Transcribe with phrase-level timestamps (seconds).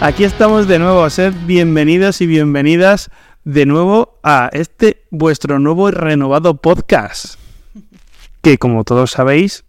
[0.00, 3.10] Aquí estamos de nuevo a ser bienvenidos y bienvenidas
[3.44, 7.34] de nuevo a este vuestro nuevo y renovado podcast.
[8.42, 9.64] Que como todos sabéis,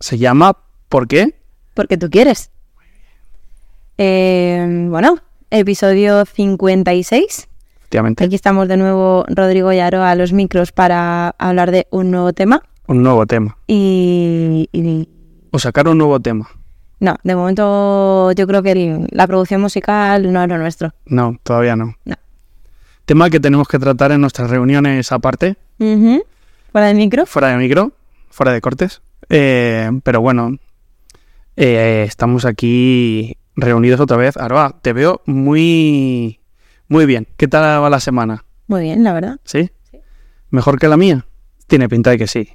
[0.00, 0.58] se llama
[0.88, 1.34] ¿Por qué?
[1.72, 2.50] Porque tú quieres.
[3.96, 5.18] Eh, bueno,
[5.50, 7.48] episodio 56.
[7.78, 12.10] Efectivamente, Aquí estamos de nuevo Rodrigo y Aro a los micros para hablar de un
[12.10, 12.62] nuevo tema.
[12.86, 13.56] un nuevo tema.
[13.66, 15.08] Y, y-
[15.52, 16.48] O sacar un nuevo tema.
[17.00, 20.92] No, de momento yo creo que el- la producción musical no es lo nuestro.
[21.06, 21.94] No, todavía no.
[22.04, 22.14] No.
[23.04, 26.24] Tema que tenemos que tratar en nuestras reuniones aparte, Ujú.
[26.72, 27.26] ¿Fuera del micro?
[27.26, 27.92] fuera de micro,
[28.30, 29.02] fuera de cortes.
[29.28, 30.56] Eh, pero bueno,
[31.56, 34.36] eh, estamos aquí reunidos otra vez.
[34.36, 36.40] Aroa, te veo muy,
[36.88, 37.26] muy bien.
[37.36, 38.44] ¿Qué tal va la semana?
[38.66, 39.38] Muy bien, la verdad.
[39.44, 39.70] ¿Sí?
[40.50, 41.26] ¿Mejor que la mía?
[41.66, 42.48] Tiene pinta de que sí.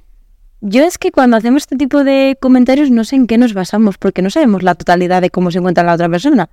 [0.60, 3.96] Yo es que cuando hacemos este tipo de comentarios no sé en qué nos basamos,
[3.98, 6.48] porque no sabemos la totalidad de cómo se encuentra la otra persona.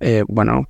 [0.00, 0.68] Eh, bueno.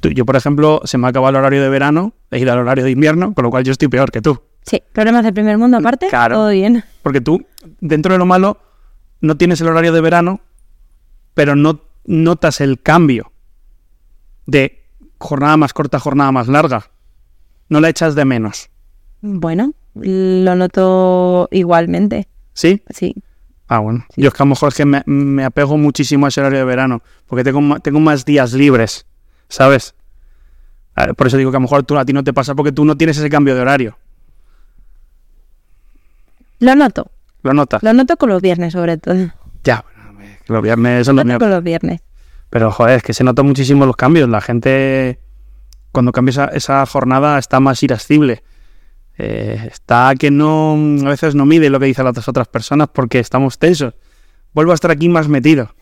[0.00, 2.58] Tú- yo, por ejemplo, se me ha acabado el horario de verano, he ido al
[2.58, 4.40] horario de invierno, con lo cual yo estoy peor que tú.
[4.64, 6.36] Sí, problemas del primer mundo aparte, Claro.
[6.36, 6.84] todo bien.
[7.02, 7.44] Porque tú,
[7.80, 8.58] dentro de lo malo,
[9.20, 10.40] no tienes el horario de verano,
[11.34, 13.32] pero no notas el cambio
[14.46, 14.84] de
[15.18, 16.90] jornada más corta, jornada más larga.
[17.68, 18.70] No la echas de menos.
[19.20, 22.82] Bueno, lo noto igualmente, ¿Sí?
[22.90, 23.14] sí.
[23.68, 24.04] Ah, bueno.
[24.16, 26.58] Yo es que a lo mejor es que me, me apego muchísimo a ese horario
[26.58, 29.06] de verano, porque tengo, tengo más días libres,
[29.48, 29.94] ¿sabes?
[31.16, 32.84] Por eso digo que a lo mejor tú, a ti no te pasa porque tú
[32.84, 33.96] no tienes ese cambio de horario.
[36.58, 37.10] Lo noto,
[37.42, 37.82] ¿Lo notas?
[37.82, 39.32] lo noto con los viernes sobre todo.
[39.64, 39.84] Ya,
[40.48, 41.38] los viernes son Lo los míos.
[41.38, 42.00] con los viernes.
[42.50, 44.28] Pero joder, es que se notan muchísimo los cambios.
[44.28, 45.18] La gente,
[45.92, 48.42] cuando cambia esa, esa jornada, está más irascible.
[49.18, 50.74] Eh, está que no,
[51.04, 53.94] a veces no mide lo que dicen las otras personas porque estamos tensos.
[54.52, 55.74] Vuelvo a estar aquí más metido.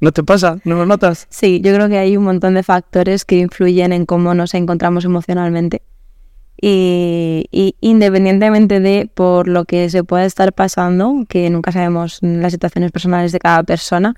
[0.00, 0.58] ¿No te pasa?
[0.64, 1.26] ¿No lo notas?
[1.30, 5.04] Sí, yo creo que hay un montón de factores que influyen en cómo nos encontramos
[5.04, 5.82] emocionalmente.
[6.60, 12.52] Y, y independientemente de por lo que se pueda estar pasando, que nunca sabemos las
[12.52, 14.14] situaciones personales de cada persona,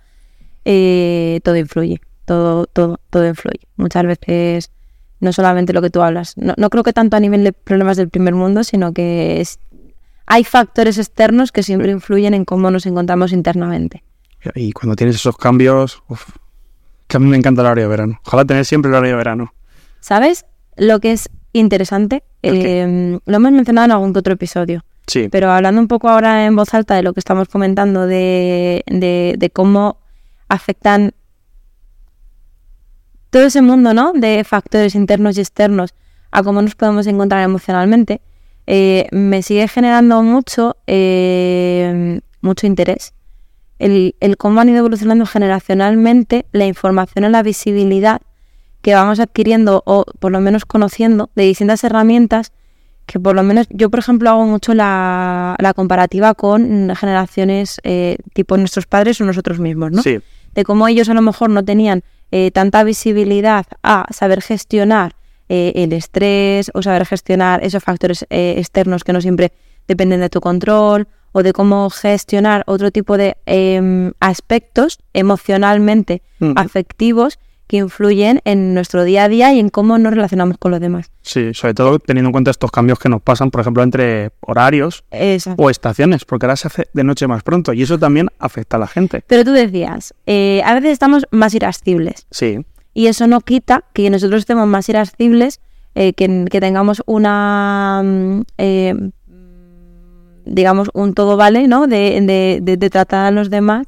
[0.65, 3.61] eh, todo influye, todo, todo, todo influye.
[3.77, 4.71] Muchas veces
[5.21, 7.97] no solamente lo que tú hablas, no, no creo que tanto a nivel de problemas
[7.97, 9.59] del primer mundo, sino que es-
[10.27, 14.03] hay factores externos que siempre influyen en cómo nos encontramos internamente.
[14.55, 16.29] Y cuando tienes esos cambios, uf,
[17.07, 18.21] que a mí me encanta el horario de verano.
[18.27, 19.55] Ojalá tener siempre el horario de verano.
[20.01, 20.45] ¿Sabes?
[20.77, 25.51] Lo que es interesante, eh, lo hemos mencionado en algún que otro episodio, Sí, pero
[25.53, 29.51] hablando un poco ahora en voz alta de lo que estamos comentando, de, de- de
[29.51, 29.99] cómo
[30.49, 31.13] afectan
[33.31, 34.13] todo ese mundo, ¿no?
[34.13, 35.95] De factores internos y externos
[36.31, 38.21] a cómo nos podemos encontrar emocionalmente,
[38.67, 43.15] eh, me sigue generando mucho, eh, mucho interés
[43.79, 48.21] el, el cómo han ido evolucionando generacionalmente la información y la visibilidad
[48.83, 52.53] que vamos adquiriendo o por lo menos conociendo de distintas herramientas
[53.05, 58.17] que por lo menos yo por ejemplo hago mucho la, la comparativa con generaciones eh,
[58.33, 60.03] tipo nuestros padres o nosotros mismos, ¿no?
[60.03, 60.21] sí,
[60.55, 65.17] de cómo ellos a lo mejor no tenían eh, tanta visibilidad a saber gestionar
[65.49, 69.53] eh, el estrés o saber gestionar esos factores eh, externos que no siempre
[69.87, 76.23] dependen de tu control o de cómo gestionar otro tipo de em, aspectos emocionalmente
[76.57, 80.81] afectivos que influyen en nuestro día a día y en cómo nos relacionamos con los
[80.81, 81.11] demás.
[81.23, 85.05] sí, sobre todo teniendo en cuenta estos cambios que nos pasan, por ejemplo, entre horarios
[85.11, 85.63] Exacto.
[85.63, 88.81] o estaciones, porque ahora se hace de noche más pronto y eso también afecta a
[88.81, 89.25] la gente.
[89.27, 92.59] Pero tú decías, eh, a veces estamos más irascibles Sí,
[92.95, 95.61] y eso no quita que nosotros estemos más irascibles,
[95.95, 98.95] eh, que, que tengamos una, mm, eh,
[100.45, 101.87] digamos, un todo vale, ¿no?
[101.87, 103.87] De, de- de- de tratar a los demás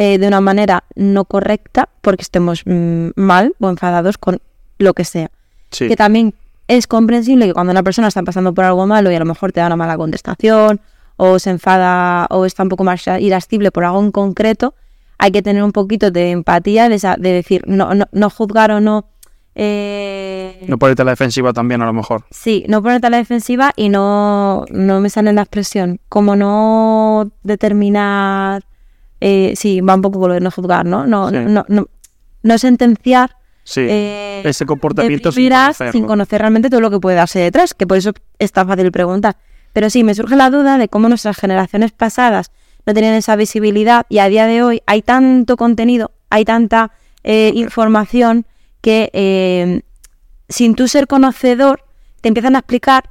[0.00, 4.38] eh, de una manera no correcta porque estemos mm, mal o enfadados con
[4.78, 5.28] lo que sea.
[5.70, 5.88] sí.
[5.88, 6.34] Que también
[6.68, 9.52] es comprensible que cuando una persona está pasando por algo malo y a lo mejor
[9.52, 10.80] te da una mala contestación
[11.16, 14.74] o se enfada o está un poco más irascible por algo en concreto,
[15.18, 18.70] hay que tener un poquito de empatía, de, sa- de decir, no, no, no juzgar
[18.70, 19.06] o no...
[19.56, 22.24] eh, No ponerte a la defensiva también, a lo mejor.
[22.30, 25.98] Sí, no ponerte a la defensiva y no, no me sale la expresión.
[26.08, 28.62] Como no determinar.
[29.20, 31.06] Eh, sí, va un poco con lo de no juzgar, ¿no?
[31.06, 31.36] No, Sí.
[31.38, 31.88] no, no,
[32.42, 33.36] no sentenciar.
[33.64, 33.80] Sí.
[33.88, 38.12] eh, Ese comportamiento sin conocer realmente todo lo que puede darse detrás, que por eso
[38.38, 39.36] es tan fácil preguntar.
[39.74, 42.50] Pero sí, me surge la duda de cómo nuestras generaciones pasadas
[42.86, 46.92] no tenían esa visibilidad y a día de hoy hay tanto contenido, hay tanta
[47.24, 48.46] eh, información
[48.80, 49.82] que eh,
[50.48, 51.84] sin tú ser conocedor
[52.22, 53.10] te empiezan a explicar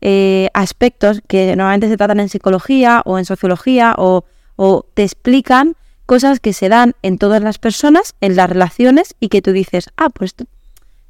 [0.00, 4.24] eh, aspectos que normalmente se tratan en psicología o en sociología o,
[4.58, 9.28] o te explican cosas que se dan en todas las personas, en las relaciones, y
[9.28, 10.34] que tú dices, ah, pues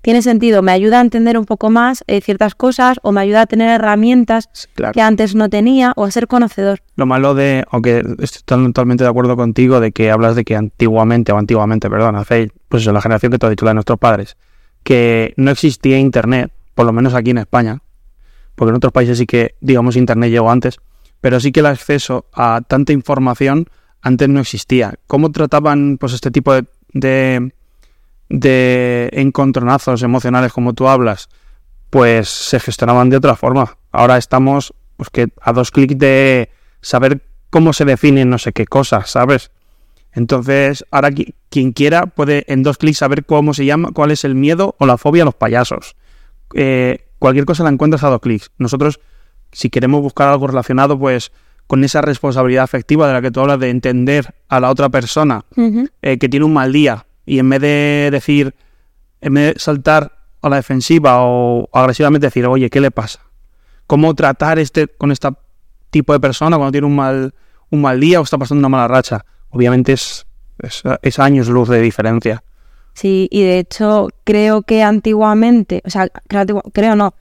[0.02, 3.42] tiene sentido, me ayuda a entender un poco más eh, ciertas cosas, o me ayuda
[3.42, 4.92] a tener herramientas Claro.
[4.92, 6.80] que antes no tenía, o a ser conocedor.
[6.96, 11.32] Lo malo de, aunque estoy totalmente de acuerdo contigo, de que hablas de que antiguamente,
[11.32, 13.98] o antiguamente, perdón, hace, pues eso, la generación que tú has dicho, la de nuestros
[13.98, 14.36] padres,
[14.82, 17.80] que no existía internet, por lo menos aquí en España,
[18.54, 20.78] porque en otros países sí que, digamos, internet llegó antes,
[21.20, 23.68] pero sí que el acceso a tanta información
[24.02, 24.94] antes no existía.
[25.06, 27.52] ¿Cómo trataban pues este tipo de, de,
[28.28, 31.28] de encontronazos emocionales como tú hablas?
[31.90, 33.78] Pues se gestionaban de otra forma.
[33.90, 36.50] Ahora estamos pues que a dos clics de
[36.80, 39.50] saber cómo se definen no sé qué cosas, ¿sabes?
[40.12, 44.24] Entonces, ahora qui- quien quiera puede en dos clics saber cómo se llama, cuál es
[44.24, 45.96] el miedo o la fobia a los payasos.
[46.54, 48.50] Eh, cualquier cosa la encuentras a dos clics.
[48.58, 49.00] Nosotros,
[49.52, 51.32] si queremos buscar algo relacionado, pues
[51.66, 55.44] con esa responsabilidad afectiva de la que tú hablas, de entender a la otra persona
[56.02, 58.54] eh, que tiene un mal día y en vez de decir,
[59.20, 63.20] en vez de saltar a la defensiva o agresivamente decir, oye, ¿qué le pasa?
[63.86, 65.28] ¿Cómo tratar este con este
[65.90, 67.34] tipo de persona cuando tiene un mal,
[67.70, 69.26] un mal día o está pasando una mala racha?
[69.50, 70.26] Obviamente es,
[70.58, 72.42] es, es años luz de diferencia.
[72.94, 77.14] Sí, y de hecho creo que antiguamente, o sea, creo, creo no,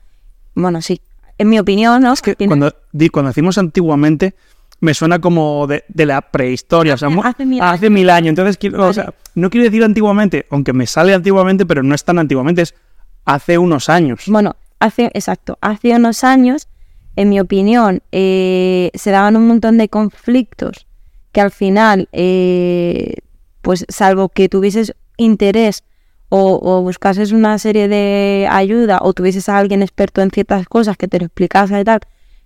[0.54, 1.00] bueno, sí,
[1.38, 2.14] en mi opinión, ¿no?
[2.16, 4.34] Que cuando, decimos antiguamente,
[4.80, 8.28] me suena como de, de la prehistoria, o sea, Hace- hace mil hace mil años.
[8.30, 12.04] Entonces, quiero- o sea, no quiero decir antiguamente, aunque me sale antiguamente, pero no es
[12.04, 12.74] tan antiguamente, es
[13.24, 14.24] hace unos años.
[14.26, 16.68] Bueno, hace, exacto, hace unos años,
[17.16, 20.86] en mi opinión, eh, se daban un montón de conflictos
[21.32, 23.14] que al final, eh,
[23.62, 25.82] pues salvo que tuvieses interés
[26.28, 30.96] o, o buscases una serie de ayuda o tuvieses a alguien experto en ciertas cosas
[30.96, 32.00] que te lo explicase y tal,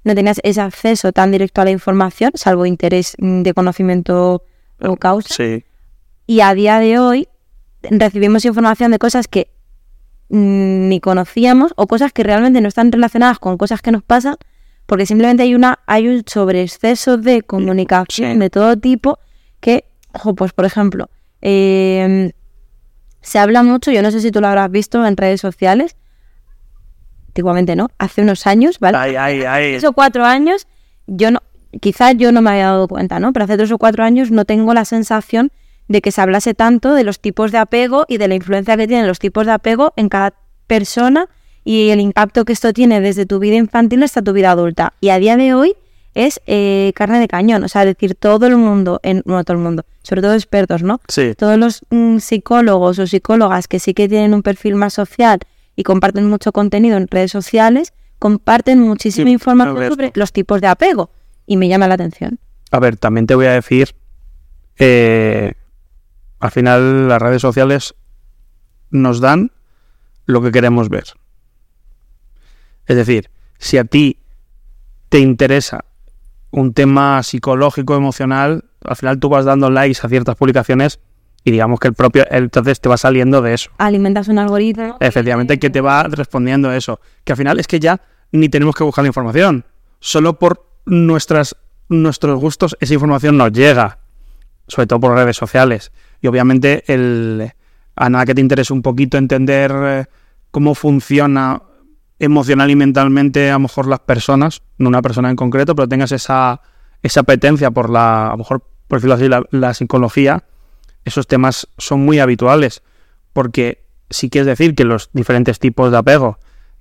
[0.04, 4.44] no tenías ese acceso tan directo a la información, salvo interés mm, de conocimiento
[4.80, 5.34] o causa.
[5.34, 5.64] Sí.
[6.26, 7.28] Y a día de hoy
[7.82, 9.48] recibimos información de cosas que
[10.28, 14.36] mm, ni conocíamos o cosas que realmente no están relacionadas con cosas que nos pasan,
[14.86, 18.38] porque simplemente hay una hay un sobreexceso de comunicación Sí.
[18.38, 19.18] de todo tipo
[19.60, 21.08] que, ojo, pues por ejemplo,
[21.40, 22.32] eh,
[23.22, 25.96] se habla mucho, yo no sé si tú lo habrás visto en redes sociales,
[27.28, 28.98] antiguamente no, hace unos años, ¿vale?
[28.98, 29.70] Ay, ay, ay.
[29.72, 30.66] tres o cuatro años,
[31.06, 31.40] yo no,
[31.80, 33.32] quizás yo no me había dado cuenta, ¿no?
[33.32, 35.50] Pero hace tres o cuatro años no tengo la sensación
[35.88, 38.86] de que se hablase tanto de los tipos de apego y de la influencia que
[38.86, 40.34] tienen los tipos de apego en cada
[40.66, 41.28] persona
[41.64, 44.94] y el impacto que esto tiene desde tu vida infantil hasta tu vida adulta.
[45.00, 45.76] Y a día de hoy
[46.14, 49.62] es eh, carne de cañón, o sea, decir, todo el mundo, en, no todo el
[49.62, 51.00] mundo, sobre todo expertos, ¿no?
[51.08, 51.34] Sí.
[51.34, 55.40] todos los mm, psicólogos o psicólogas que sí que tienen un perfil más social
[55.76, 60.66] y comparten mucho contenido en redes sociales, comparten muchísima Sí, información sobre los tipos de
[60.68, 61.10] apego.
[61.46, 62.38] Y me llama la atención.
[62.70, 63.94] A ver, también te voy a decir,
[64.78, 65.54] eh,
[66.38, 67.94] al final las redes sociales
[68.90, 69.50] nos dan
[70.26, 71.04] lo que queremos ver.
[72.86, 74.18] Es decir, si a ti
[75.08, 75.84] te interesa
[76.52, 81.00] un tema psicológico, emocional, al final tú vas dando likes a ciertas publicaciones
[81.44, 83.70] y digamos que el propio, entonces te va saliendo de eso.
[83.78, 84.96] Alimentas un algoritmo.
[85.00, 87.00] Efectivamente, que te va respondiendo eso.
[87.24, 88.00] Que al final es que ya
[88.30, 89.64] ni tenemos que buscar la información.
[89.98, 91.56] Solo por nuestras,
[91.88, 93.98] nuestros gustos esa información nos llega.
[94.68, 95.90] Sobre todo por redes sociales.
[96.20, 97.52] Y obviamente, el,
[97.96, 100.04] a nada que te interese un poquito entender eh,
[100.52, 101.60] cómo funciona
[102.22, 106.12] emocional y mentalmente a lo mejor las personas, no una persona en concreto, pero tengas
[106.12, 106.62] esa,
[107.02, 110.44] esa apetencia por la, a lo mejor, por decirlo así, la, psicología,
[111.04, 112.82] esos temas son muy habituales.
[113.32, 116.38] Porque sí quieres decir que los diferentes tipos de apego,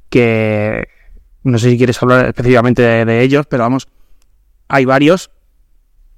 [0.10, 0.88] que
[1.44, 3.88] no sé si quieres hablar específicamente de, ellos, pero vamos,
[4.68, 5.32] hay varios,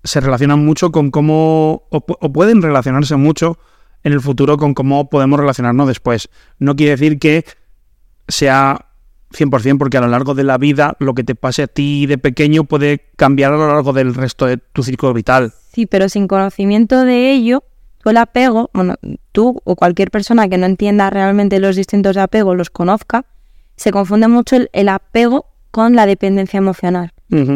[0.04, 3.58] se relacionan mucho con cómo, o, o pueden relacionarse mucho
[4.04, 6.30] en el futuro con cómo podemos relacionarnos después.
[6.60, 7.46] No quiere decir que
[8.28, 8.88] sea
[9.34, 12.18] 100% porque a lo largo de la vida lo que te pase a ti de
[12.18, 15.54] pequeño puede cambiar a lo largo del resto de tu ciclo vital.
[15.74, 17.64] Sí, pero sin conocimiento de ello,
[18.02, 18.96] tú el apego, bueno,
[19.32, 23.26] tú o cualquier persona que no entienda realmente los distintos apegos, los conozca,
[23.76, 27.12] se confunde mucho el, el apego con la dependencia emocional.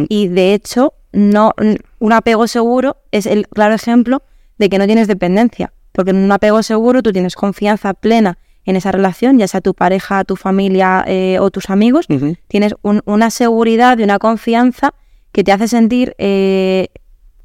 [0.10, 1.53] Y de hecho, no
[2.00, 4.24] un apego seguro es el claro ejemplo
[4.57, 5.72] de que no tienes dependencia.
[5.91, 9.74] Porque en un apego seguro tú tienes confianza plena en esa relación, ya sea tu
[9.74, 12.05] pareja, tu familia eh, o tus amigos.
[12.47, 14.93] Tienes un- una seguridad y una confianza
[15.31, 16.89] que te hace sentir eh,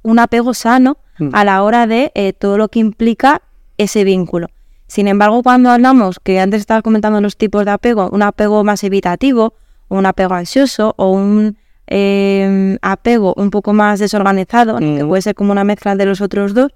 [0.02, 1.28] un apego sano Mm.
[1.32, 3.42] a la hora de eh, todo lo que implica
[3.78, 4.48] ese vínculo.
[4.86, 8.82] Sin embargo, cuando hablamos, que antes estabas comentando los tipos de apego, un apego más
[8.82, 9.54] evitativo,
[9.88, 15.08] un apego ansioso, o un eh, apego un poco más desorganizado, que Mm.
[15.08, 16.72] puede ser como una mezcla de los otros dos,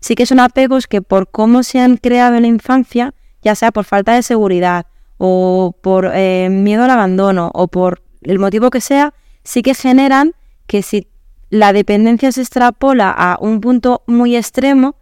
[0.00, 3.72] sí que son apegos que por cómo se han creado en la infancia, ya sea
[3.72, 4.86] por falta de seguridad
[5.18, 10.34] o por eh, miedo al abandono o por el motivo que sea, sí que generan
[10.66, 11.08] que si
[11.50, 14.96] la dependencia se extrapola a un punto muy extremo,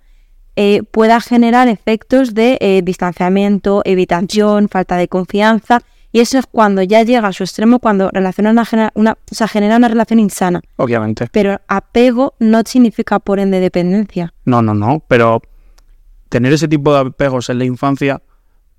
[0.57, 5.83] eh, pueda generar efectos de eh, distanciamiento, evitación, falta de confianza.
[6.11, 9.47] Y eso es cuando ya llega a su extremo, cuando relaciona una, una, o sea,
[9.47, 10.62] genera una relación insana.
[10.76, 11.28] Obviamente.
[11.30, 14.33] Pero apego no significa por ende dependencia.
[14.47, 15.00] No, no, no.
[15.07, 15.42] Pero
[16.28, 18.23] tener ese tipo de apegos en la infancia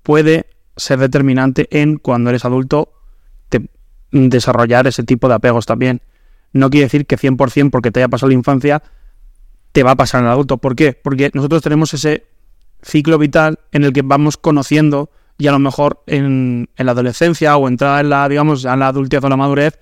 [0.02, 2.92] puede ser determinante en cuando eres adulto
[3.48, 3.68] te,
[4.10, 6.00] desarrollar ese tipo de apegos también.
[6.52, 8.82] No quiere decir que 100% porque te haya pasado la infancia
[9.72, 10.58] te va a pasar en el adulto.
[10.58, 10.92] ¿Por qué?
[10.92, 12.26] Porque nosotros tenemos ese
[12.82, 17.56] ciclo vital en el que vamos conociendo y a lo mejor en, en la adolescencia
[17.56, 19.78] o entrar en la, digamos, en la adultez o la madurez,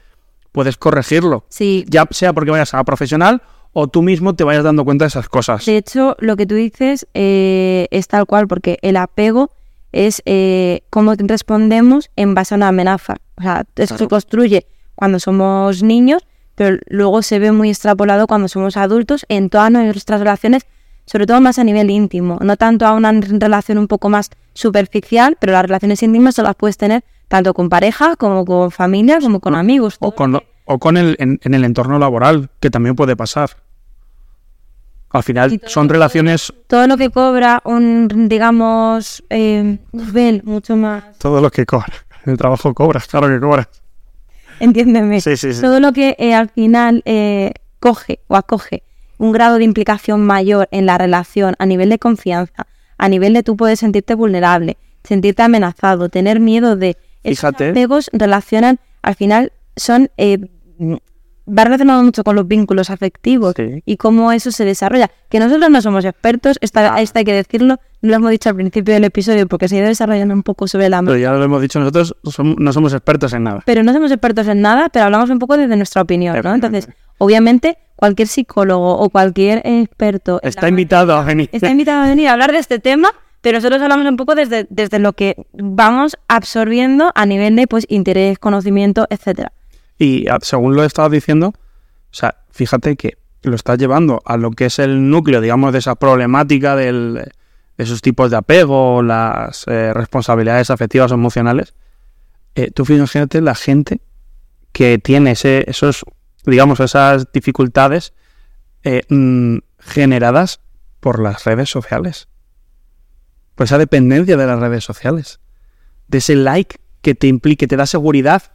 [0.53, 1.45] puedes corregirlo.
[1.49, 1.85] Sí.
[1.89, 5.29] Ya sea porque vayas a profesional o tú mismo te vayas dando cuenta de esas
[5.29, 5.65] cosas.
[5.67, 9.51] De hecho, lo que tú dices eh, es tal cual, porque el apego
[9.93, 13.17] es eh, cómo respondemos en base a una amenaza.
[13.37, 13.99] O sea, eso Claro.
[13.99, 19.49] se construye cuando somos niños, pero luego se ve muy extrapolado cuando somos adultos en
[19.49, 20.67] todas nuestras relaciones,
[21.07, 25.37] sobre todo más a nivel íntimo, no tanto a una relación un poco más superficial,
[25.41, 29.41] pero las relaciones íntimas se las puedes tener tanto con pareja como con familia como
[29.41, 29.97] con amigos.
[30.01, 33.51] O con, o con el, en, en el entorno laboral, que también puede pasar.
[35.11, 41.41] Al final son relaciones, Todo lo que cobra un, digamos, eh, nivel mucho más todo
[41.41, 41.93] lo que cobra.
[42.27, 43.69] El trabajo cobras, claro que cobras.
[44.61, 45.21] Entiéndeme.
[45.21, 45.61] Sí, sí, sí.
[45.63, 48.83] Todo lo que eh, al final eh, coge o acoge
[49.17, 52.67] un grado de implicación mayor en la relación a nivel de confianza,
[52.99, 56.97] a nivel de tú puedes sentirte vulnerable, sentirte amenazado, tener miedo de...
[57.23, 57.71] esos Fíjate.
[57.71, 60.11] apegos relacionan, al final son...
[61.49, 63.83] va relacionado mucho con los vínculos afectivos Sí.
[63.87, 65.11] y cómo eso se desarrolla.
[65.29, 68.55] Que nosotros no somos expertos, esto, esto hay que decirlo, no lo hemos dicho al
[68.57, 71.43] principio del episodio porque se ha ido desarrollando un poco sobre la Pero ya lo
[71.43, 72.15] hemos dicho nosotros,
[72.57, 73.63] no somos expertos en nada.
[73.65, 76.55] pero no somos expertos en nada, pero hablamos un poco desde nuestra opinión, ¿no?
[76.55, 76.89] Entonces,
[77.19, 81.49] obviamente, cualquier psicólogo o cualquier experto Está invitado a venir.
[81.53, 83.09] está invitado a venir a hablar de este tema,
[83.41, 87.85] pero nosotros hablamos un poco desde, desde lo que vamos absorbiendo a nivel de pues
[87.89, 89.53] interés, conocimiento, etcétera.
[89.99, 94.67] Y según lo estado diciendo, o sea, fíjate que lo estás llevando a lo que
[94.67, 99.93] es el núcleo, digamos, de esa problemática del, de esos tipos de apego, las eh,
[99.95, 101.75] responsabilidades afectivas o emocionales.
[102.55, 104.01] Eh, tú fíjate la gente
[104.73, 106.05] que tiene ese, esos,
[106.45, 108.13] digamos, esas dificultades
[108.83, 110.61] eh, mm, generadas
[111.01, 112.29] por las redes sociales.
[113.55, 115.41] Por esa dependencia de las redes sociales.
[116.07, 118.53] De ese like que te implique, te da seguridad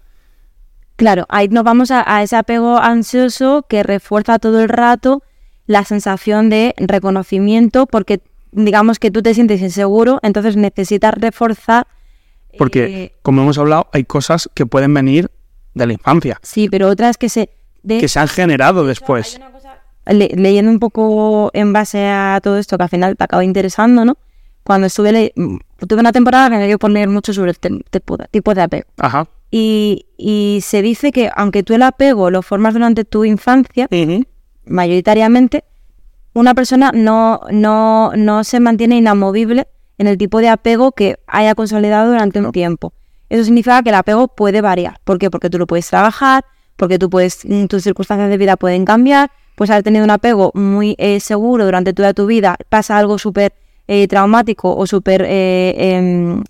[0.95, 5.23] Claro, ahí nos vamos a, a ese apego ansioso que refuerza todo el rato
[5.65, 8.21] la sensación de reconocimiento porque
[8.51, 11.87] digamos que tú te sientes inseguro, entonces necesitas reforzar
[12.57, 15.31] Porque, eh, como hemos hablado, hay cosas que pueden venir
[15.73, 17.49] de la infancia, Sí, pero otras que se...
[17.81, 19.39] de- que se han generado después.
[20.05, 24.05] le- leyendo un poco en base a todo esto que al final te acaba interesando,
[24.05, 24.17] ¿no?
[24.63, 25.11] Cuando estuve...
[25.11, 28.27] le- mm, tuve una temporada que me dio por leer mucho sobre este tipo de,
[28.29, 28.85] tipo de apego.
[28.97, 29.27] Ajá.
[29.51, 33.87] Y, y se dice que aunque tú el apego lo formas durante tu infancia,
[34.65, 35.63] mayoritariamente,
[36.33, 39.67] una persona no, no, no se mantiene inamovible
[39.97, 42.93] en el tipo de apego que haya consolidado durante un tiempo.
[43.29, 44.99] Eso significa que el apego puede variar.
[45.03, 45.29] ¿Por qué?
[45.29, 49.31] Porque tú lo puedes trabajar, porque tú puedes, mm, tus circunstancias de vida pueden cambiar,
[49.55, 53.53] puedes haber tenido un apego muy eh, seguro durante toda tu vida, pasa algo súper
[53.87, 56.43] eh, traumático o súper eh, em,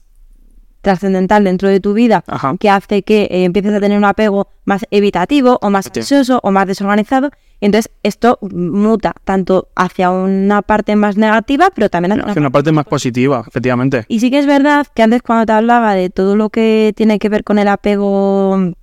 [0.82, 2.56] trascendental dentro de tu vida Ajá.
[2.60, 6.52] que hace que eh, empieces a tener un apego más evitativo o más ansioso o
[6.52, 7.32] más desorganizado.
[7.62, 12.50] Y entonces esto muta tanto hacia una parte más negativa, pero también hacia Hace una
[12.50, 14.04] parte más positiva, efectivamente.
[14.10, 17.18] Y sí que es verdad que antes cuando te hablaba de todo lo que tiene
[17.18, 18.74] que ver con el apego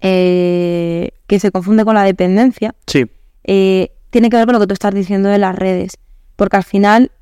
[0.00, 3.06] eh, que se confunde con la dependencia, Sí,
[3.44, 5.98] eh, tiene que ver con lo que tú estás diciendo de las redes.
[6.34, 7.12] Porque al final,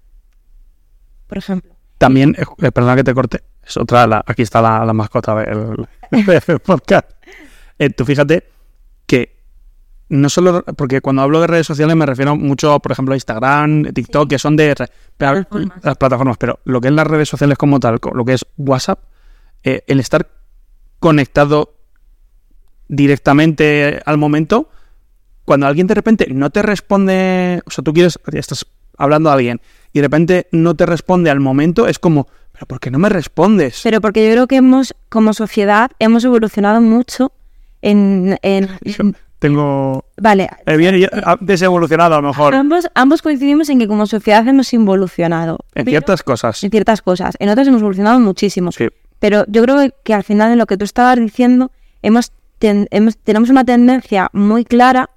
[1.27, 4.85] por ejemplo, también, eh, eh, perdona que te corte, es otra, la- aquí está la,
[4.85, 7.11] la mascota del, del podcast.
[7.79, 8.45] Eh, tú fíjate
[9.07, 9.37] que
[10.09, 13.93] no solo, porque cuando hablo de redes sociales me refiero mucho, por ejemplo, a Instagram,
[13.93, 15.85] TikTok, que son de re- pero- Plataformas.
[15.85, 19.01] las plataformas, pero lo que es las redes sociales como tal, lo que es WhatsApp,
[19.65, 20.29] eh, el estar
[21.01, 21.75] conectado
[22.89, 24.69] directamente al momento,
[25.45, 28.67] cuando alguien de repente no te responde, o sea, tú quieres, estás
[28.97, 29.61] hablando a alguien
[29.97, 33.09] y de repente no te responde al momento, es como, pero ¿por qué no me
[33.09, 33.81] respondes?
[33.83, 37.33] pero porque yo creo que hemos, como sociedad, hemos evolucionado mucho
[37.81, 39.05] en, en- Yo
[39.39, 41.09] tengo vale, Eh, bien,
[41.41, 42.55] desevolucionado a lo mejor.
[42.55, 45.61] ambos, ambos coincidimos en que como sociedad hemos involucionado.
[45.75, 46.63] En pero- ciertas cosas.
[46.63, 47.37] en ciertas cosas.
[47.39, 48.71] En otras hemos evolucionado muchísimo.
[48.73, 48.89] Sí.
[49.19, 51.71] Pero yo creo que, que al final de lo que tú estabas diciendo,
[52.03, 55.09] hemos, ten- hemos- tenemos una tendencia muy clara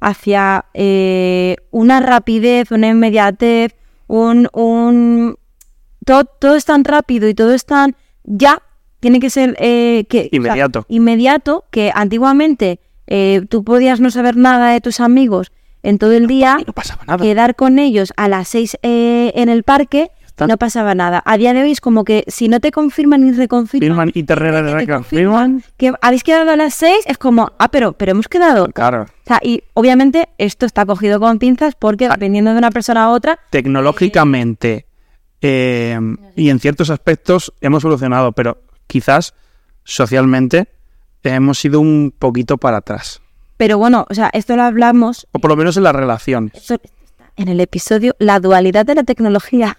[0.00, 3.74] hacia eh, una rapidez, una inmediatez,
[4.08, 4.48] un...
[4.52, 5.36] un
[6.04, 7.94] todo, todo es tan rápido y todo es tan...
[8.24, 8.62] Ya,
[9.00, 9.54] tiene que ser...
[9.60, 10.86] eh, que, o sea, Inmediato.
[10.88, 16.26] inmediato, que antiguamente eh, tú podías no saber nada de tus amigos en todo el
[16.26, 17.22] día, Y no pasaba nada.
[17.22, 20.10] quedar con ellos a las seis eh, en el parque.
[20.46, 21.22] No pasaba nada.
[21.26, 24.70] A día de hoy es como que si no te confirman reconfirman Firman y de
[24.70, 24.94] te Reca.
[24.96, 28.68] confirman que habéis quedado a las seis, es como, ah, pero, pero hemos quedado.
[28.68, 29.02] Claro.
[29.02, 32.10] O sea, y obviamente esto está cogido con pinzas porque Ah.
[32.14, 34.86] dependiendo de una persona a otra, Tecnológicamente
[35.40, 35.98] eh,
[36.36, 39.34] y en ciertos aspectos hemos evolucionado, pero quizás
[39.84, 40.68] socialmente
[41.22, 43.20] hemos ido un poquito para atrás.
[43.56, 45.82] pero bueno, o sea, esto lo hablamos O por lo menos en
[46.54, 46.88] esto está
[47.36, 49.78] en el episodio La dualidad de la tecnología.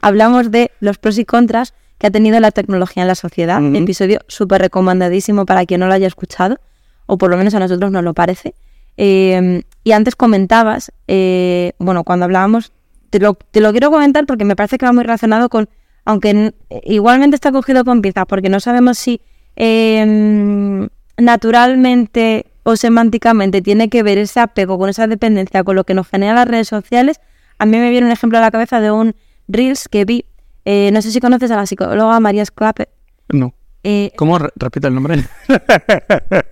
[0.00, 3.62] Hablamos de los pros y contras que ha tenido la tecnología en la sociedad.
[3.62, 3.76] Ujú.
[3.76, 6.58] Episodio súper recomendadísimo para quien no lo haya escuchado,
[7.06, 8.54] o por lo menos a nosotros nos lo parece.
[8.96, 12.72] Eh, y antes comentabas, eh, bueno, cuando hablábamos,
[13.10, 15.68] te lo, te lo quiero comentar porque me parece que va muy relacionado con,
[16.04, 16.54] aunque
[16.84, 19.20] igualmente está cogido con pinzas, porque no sabemos si
[19.56, 20.88] eh,
[21.18, 26.08] naturalmente o semánticamente tiene que ver ese apego con esa dependencia con lo que nos
[26.08, 27.20] generan las redes sociales.
[27.58, 29.14] A mí me viene un ejemplo a la cabeza de un
[29.50, 30.24] Reels que vi,
[30.64, 32.88] eh, no sé si conoces a la psicóloga María Sclape.
[33.28, 33.54] No.
[33.82, 34.38] Eh, ¿Cómo?
[34.38, 35.24] Re- Repite el nombre.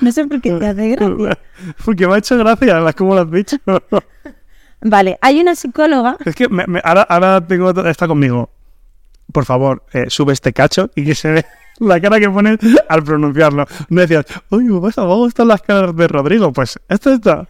[0.00, 1.38] no sé por qué te hace gracia.
[1.84, 3.56] Porque me ha hecho gracia las como lo has dicho.
[4.82, 8.50] Vale, hay una psicóloga es que me- me- ahora, ahora tengo está conmigo.
[9.32, 11.46] Por favor, eh, sube este cacho y que se ve
[11.80, 13.66] la cara que pones al pronunciarlo.
[13.88, 16.52] No decías, uy, me vas a me gustan las caras de Rodrigo.
[16.52, 17.48] Pues esto está.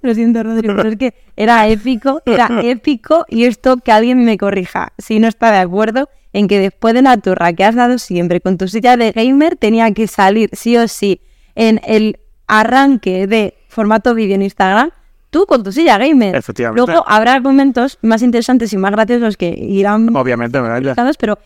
[0.02, 4.38] Lo siento, Rodrigo, pero es que era épico, era épico y esto que alguien me
[4.38, 7.98] corrija si no está de acuerdo en que después de la turra que has dado
[7.98, 11.20] siempre con tu silla de gamer tenía que salir sí o sí
[11.54, 14.90] en el arranque de formato vídeo en Instagram
[15.30, 16.34] tú con tu silla gamer.
[16.34, 16.84] Efectivamente.
[16.84, 21.14] Luego habrá momentos más interesantes y más graciosos que irán Obviamente, ¿verdad?
[21.18, 21.38] pero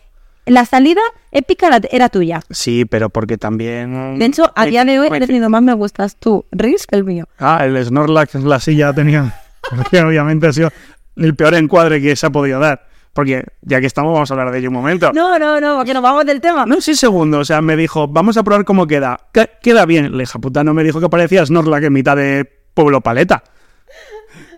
[0.47, 1.01] la salida
[1.33, 2.41] épica era tuya.
[2.51, 4.19] Sí, pero porque también.
[4.19, 7.27] De hecho, a día de hoy he tenido más me gustas tú, que el mío.
[7.39, 9.41] Ah, el Snorlax en la silla tenía.
[9.75, 10.71] Porque obviamente ha sido
[11.17, 12.87] el peor encuadre que se ha podido dar.
[13.15, 15.11] Porque ya que estamos, vamos a hablar de ello un momento.
[15.15, 16.67] No, no, no, porque nos vamos del tema.
[16.67, 17.39] No, sí, segundo.
[17.39, 19.19] O sea, me dijo, vamos a probar cómo queda.
[19.33, 20.17] ¿Qué- Queda bien.
[20.17, 23.43] Le hija puta, no me dijo que parecía Snorlax en mitad de Pueblo Paleta.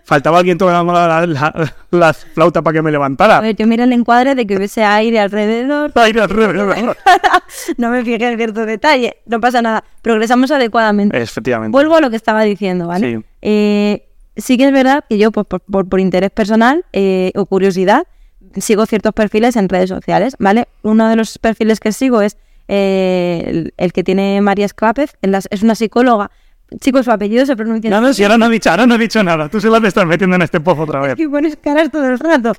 [0.07, 3.41] Faltaba alguien tocando la, la- la flauta para que me A levantara.
[3.41, 5.91] ver, yo miré el encuadre de que hubiese aire alrededor.
[5.95, 6.95] Aire alrededor.
[7.77, 9.17] no me fijé en cierto detalle.
[9.25, 9.83] No pasa nada.
[10.01, 11.21] Progresamos adecuadamente.
[11.21, 11.73] Efectivamente.
[11.73, 13.17] Vuelvo a lo que estaba diciendo, ¿vale?
[13.17, 13.25] Sí.
[13.41, 18.07] Eh, sí que es verdad que yo, por, por- por interés personal eh, o curiosidad,
[18.55, 20.69] sigo ciertos perfiles en redes sociales, ¿vale?
[20.83, 22.37] Uno de los perfiles que sigo es
[22.69, 25.17] eh, el, el que tiene María Escápez,
[25.51, 26.31] es una psicóloga.
[26.79, 28.97] Chicos, su apellido se pronuncia No, no, si ahora no he dicho, ahora no he
[28.97, 29.47] dicho nada.
[29.49, 31.19] Tú se la te estás metiendo en este pozo otra vez.
[31.19, 32.53] y pones caras todo el rato.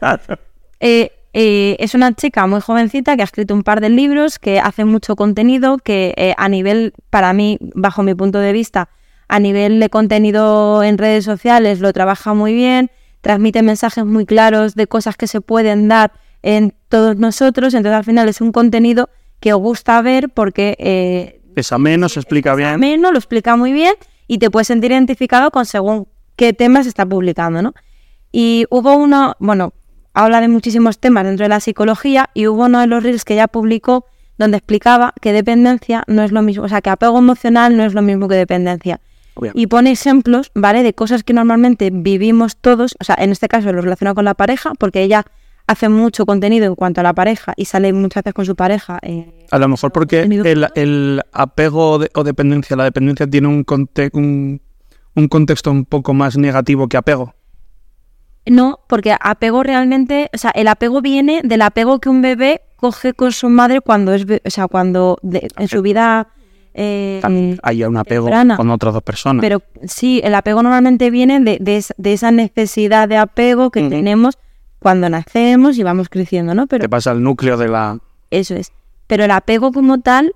[0.80, 4.60] Eh, eh, es una chica muy jovencita que ha escrito un par de libros, que
[4.60, 8.88] hace mucho contenido, que eh, a nivel, para mí, bajo mi punto de vista,
[9.28, 12.90] a nivel de contenido en redes sociales lo trabaja muy bien,
[13.20, 18.04] transmite mensajes muy claros de cosas que se pueden dar en todos nosotros, entonces al
[18.04, 22.68] final es un contenido que os gusta ver porque eh, Es ameno, se explica bien.
[22.68, 23.94] ameno, lo explica muy bien
[24.26, 27.74] y te puedes sentir identificado con según qué temas está publicando, ¿no?
[28.30, 29.72] Y hubo uno, bueno,
[30.14, 33.34] habla de muchísimos temas dentro de la psicología y hubo uno de los reels que
[33.34, 37.76] ella publicó donde explicaba que dependencia no es lo mismo, o sea, que apego emocional
[37.76, 39.00] no es lo mismo que dependencia.
[39.54, 40.82] Y pone ejemplos, ¿vale?
[40.82, 44.34] De cosas que normalmente vivimos todos, o sea, en este caso lo relaciona con la
[44.34, 45.24] pareja, porque ella
[45.68, 48.98] hace mucho contenido en cuanto a la pareja y sale muchas veces con su pareja.
[49.02, 53.64] eh, A lo mejor porque el, el apego de- o dependencia, la dependencia tiene un,
[53.64, 54.60] conte- un,
[55.14, 57.34] un contexto un poco más negativo que apego.
[58.46, 63.12] No, porque apego realmente, o sea, el apego viene del apego que un bebé coge
[63.12, 66.28] con su madre cuando es, o sea, cuando de- en su vida.
[66.72, 68.56] eh, También hay un apego temprana.
[68.56, 69.42] con otras dos personas.
[69.42, 74.38] pero sí, el apego normalmente viene de, de de esa necesidad de apego que tenemos
[74.78, 76.66] cuando nacemos y vamos creciendo, ¿no?
[76.66, 77.98] Pero Te pasa el núcleo de la...
[78.30, 78.72] eso es.
[79.06, 80.34] Pero el apego como tal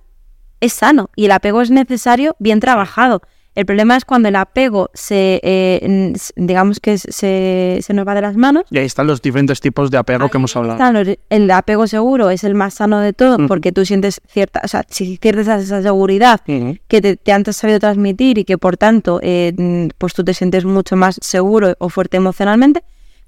[0.61, 3.23] es sano y el apego es necesario bien trabajado.
[3.55, 8.23] El problema es cuando el apego se, eh, digamos que se, se nos va de
[8.23, 8.65] las manos.
[8.71, 10.91] Y ahí están los diferentes tipos de apego que hemos hablado.
[10.93, 13.49] Los- El apego seguro es el más sano de todo Mm.
[13.49, 17.79] porque tú sientes cierta, o sea, si sientes esa seguridad que te, te han sabido
[17.79, 22.17] transmitir y que por tanto eh, pues tú te sientes mucho más seguro o fuerte
[22.17, 22.83] emocionalmente.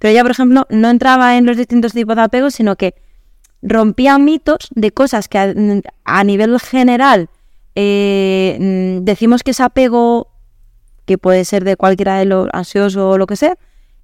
[0.05, 2.95] Pero ella, por ejemplo, no entraba en los distintos tipos de apego, sino que
[3.63, 5.55] rompía mitos de cosas que a,
[6.05, 7.31] a nivel general
[7.75, 8.59] eh,
[9.01, 10.29] mm, decimos que es apego,
[11.07, 13.57] que puede ser de cualquiera de los ansioso o lo que sea,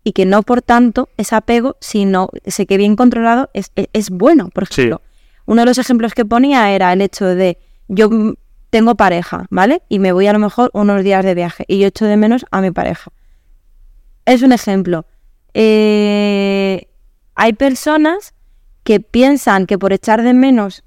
[0.02, 4.08] y que no por tanto es apego, sino sé que bien controlado es, es, es
[4.08, 4.80] bueno, por Sí.
[4.80, 5.02] ejemplo.
[5.44, 7.58] Uno de los ejemplos que ponía era el hecho de
[7.88, 8.08] yo
[8.70, 9.82] tengo pareja, ¿vale?
[9.90, 12.46] Y me voy a lo mejor unos días de viaje y yo echo de menos
[12.50, 13.12] a mi pareja.
[14.24, 15.04] Es un ejemplo.
[15.54, 16.88] Eh,
[17.34, 18.34] hay personas
[18.84, 20.84] que piensan que por echar de menos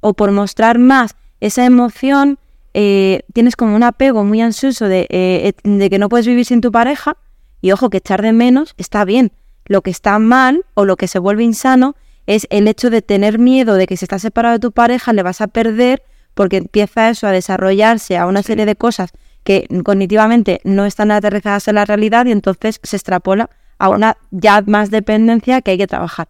[0.00, 2.38] o por mostrar más esa emoción,
[2.74, 6.60] eh, tienes como un apego muy ansioso de, eh, de que no puedes vivir sin
[6.60, 7.16] tu pareja.
[7.60, 9.32] Y ojo, que echar de menos está bien.
[9.66, 13.38] Lo que está mal o lo que se vuelve insano es el hecho de tener
[13.38, 16.02] miedo de que si estás separado de tu pareja le vas a perder
[16.34, 19.10] porque empieza eso a desarrollarse a una serie de cosas
[19.44, 24.62] que cognitivamente no están aterrizadas en la realidad y entonces se extrapola a una ya
[24.66, 26.28] más dependencia que hay que trabajar.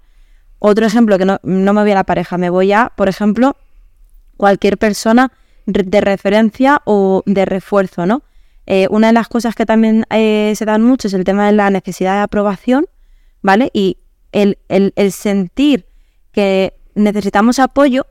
[0.59, 3.57] Otro ejemplo, que no, no me voy a la pareja, me voy a, por ejemplo,
[4.37, 5.31] cualquier persona
[5.67, 8.23] de referencia o de refuerzo, ¿no?
[8.67, 11.53] Eh, una de las cosas que también eh, se dan mucho es el tema de
[11.53, 12.87] la necesidad de aprobación,
[13.43, 13.71] ¿vale?
[13.75, 13.99] Y
[14.33, 15.87] el, el- el sentir
[16.33, 18.07] que necesitamos apoyo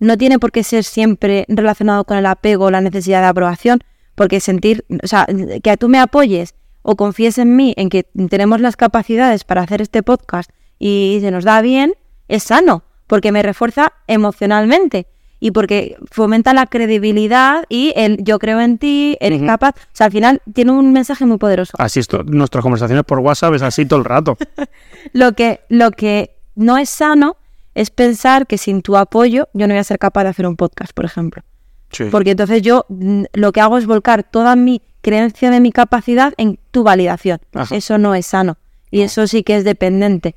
[0.00, 3.78] no tiene por qué ser siempre relacionado con el apego o la necesidad de aprobación,
[4.14, 5.26] porque sentir, o sea,
[5.62, 6.54] que tú me apoyes
[6.86, 11.32] o confíes en mí, en que tenemos las capacidades para hacer este podcast y se
[11.32, 11.94] nos da bien,
[12.28, 15.08] es sano, porque me refuerza emocionalmente
[15.40, 19.70] y porque fomenta la credibilidad y el yo creo en ti, eres capaz.
[19.70, 21.72] O sea, al final tiene un mensaje muy poderoso.
[21.76, 24.38] Así es, nuestras conversaciones por WhatsApp es así todo el rato.
[25.12, 27.36] Lo que, lo que no es sano
[27.74, 30.56] es pensar que sin tu apoyo yo no voy a ser capaz de hacer un
[30.56, 31.42] podcast, por ejemplo.
[31.90, 32.04] Sí.
[32.10, 36.34] Porque entonces yo mm, lo que hago es volcar toda mi creencia de mi capacidad
[36.36, 37.40] en tu validación.
[37.54, 37.74] Ajá.
[37.74, 38.58] Eso no es sano.
[38.90, 40.34] Y eso sí que es dependiente.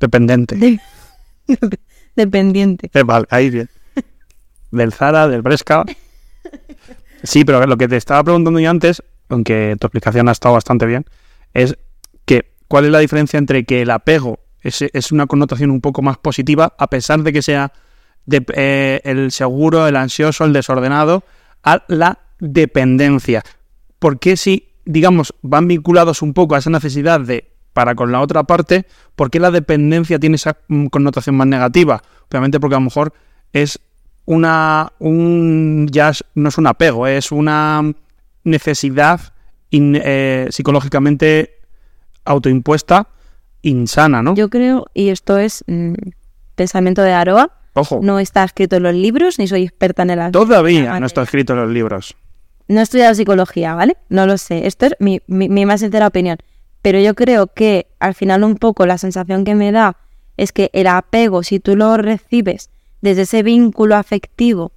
[0.00, 0.56] Dependiente.
[0.56, 0.80] De-
[2.16, 2.90] dependiente.
[2.94, 3.68] Eh, vale, ahí bien.
[4.70, 5.84] Del Zara, del Bresca.
[7.22, 10.84] Sí, pero lo que te estaba preguntando yo antes, aunque tu explicación ha estado bastante
[10.86, 11.04] bien,
[11.54, 11.76] es
[12.24, 16.02] que cuál es la diferencia entre que el apego es, es una connotación un poco
[16.02, 17.72] más positiva, a pesar de que sea
[18.26, 21.24] de- eh, el seguro, el ansioso, el desordenado,
[21.62, 23.42] a la dependencia.
[23.98, 28.20] ¿Por qué si, digamos, van vinculados un poco a esa necesidad de para con la
[28.20, 32.02] otra parte, ¿por qué la dependencia tiene esa mm, connotación más negativa?
[32.30, 33.12] Obviamente porque a lo mejor
[33.52, 33.80] es
[34.26, 37.82] una un ya no es un apego, es una
[38.44, 39.20] necesidad
[39.72, 41.58] eh, psicológicamente
[42.24, 43.08] autoimpuesta
[43.62, 44.34] insana, ¿no?
[44.36, 45.94] Yo creo, y esto es mm,
[46.54, 50.20] pensamiento de Aroa, Ojo, no está escrito en los libros, ni soy experta en el
[50.20, 50.46] asunto.
[50.46, 52.14] todavía no está escrito en los libros.
[52.68, 53.96] No he estudiado psicología, ¿vale?
[54.08, 54.66] No lo sé.
[54.66, 56.38] Esto es mi, mi- mi más sincera opinión.
[56.82, 59.96] Pero yo creo que al final un poco la sensación que me da
[60.36, 62.70] es que el apego, si tú lo recibes
[63.02, 64.72] desde ese vínculo afectivo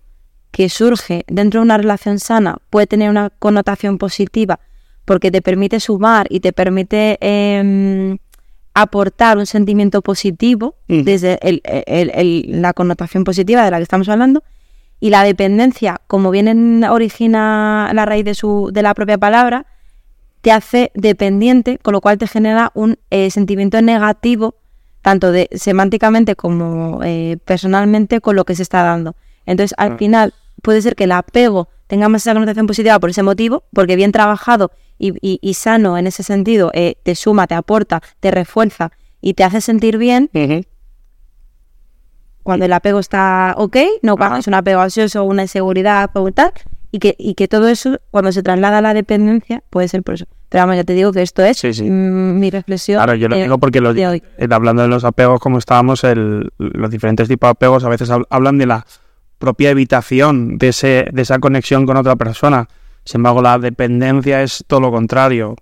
[0.52, 4.60] que surge dentro de una relación sana, puede tener una connotación positiva
[5.06, 8.18] porque te permite sumar y te permite em,
[8.82, 11.02] aportar un sentimiento positivo Mm.
[11.04, 14.44] desde el- el- el- la connotación positiva de la que estamos hablando
[15.00, 19.66] y la dependencia, como bien en- origina la raíz de, su, de la propia palabra,
[20.42, 24.56] te hace dependiente, con lo cual te genera un eh, sentimiento negativo,
[25.02, 29.16] tanto de semánticamente como eh, personalmente, con lo que se está dando.
[29.46, 29.98] Entonces, al Ah.
[29.98, 33.96] final, puede ser que el apego tenga más esa connotación positiva por ese motivo, porque
[33.96, 38.32] bien trabajado y, y- y sano en ese sentido, eh, te suma, te aporta, te
[38.32, 40.30] refuerza y te hace sentir bien,
[42.44, 46.52] cuando el apego está ok, no cuando es un apego ansioso, una inseguridad o tal,
[46.92, 50.16] y que, y que todo eso, cuando se traslada a la dependencia, puede ser por
[50.16, 50.26] eso.
[50.48, 51.84] Pero vamos, ya te digo que esto es Sí, sí.
[51.84, 53.00] mm, mi reflexión.
[53.00, 56.06] Claro, yo lo eh, digo porque los- de eh, hablando de los apegos, como estábamos,
[56.06, 58.86] el- los diferentes tipos de apegos a veces hab- hablan de la
[59.40, 62.70] propia evitación de, ese, de esa conexión con otra persona.
[63.08, 65.56] Sin embargo, la dependencia es todo lo contrario.